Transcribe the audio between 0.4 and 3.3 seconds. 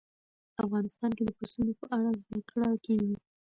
افغانستان کې د پسونو په اړه زده کړه کېږي.